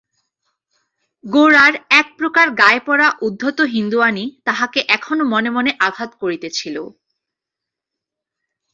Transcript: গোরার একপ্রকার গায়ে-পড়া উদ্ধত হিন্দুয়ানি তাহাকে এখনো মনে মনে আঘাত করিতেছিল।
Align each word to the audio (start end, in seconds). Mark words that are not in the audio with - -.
গোরার 1.23 1.73
একপ্রকার 1.99 2.47
গায়ে-পড়া 2.51 3.07
উদ্ধত 3.21 3.57
হিন্দুয়ানি 3.73 4.25
তাহাকে 4.45 4.79
এখনো 4.87 5.23
মনে 5.25 5.49
মনে 5.49 5.71
আঘাত 5.87 6.11
করিতেছিল। 6.21 6.75